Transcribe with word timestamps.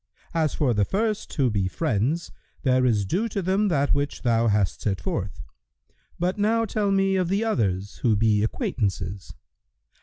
[FN#114] 0.33 0.41
As 0.43 0.53
for 0.55 0.73
the 0.73 0.83
first 0.85 1.33
who 1.35 1.51
be 1.51 1.67
friends, 1.67 2.31
there 2.63 2.87
is 2.87 3.05
due 3.05 3.29
to 3.29 3.39
them 3.39 3.67
that 3.67 3.93
which 3.93 4.23
thou 4.23 4.47
hast 4.47 4.81
set 4.81 4.99
forth; 4.99 5.43
but 6.17 6.39
now 6.39 6.65
tell 6.65 6.89
me 6.89 7.15
of 7.15 7.29
the 7.29 7.43
others 7.43 7.97
who 7.97 8.15
be 8.15 8.41
acquaintances." 8.41 9.35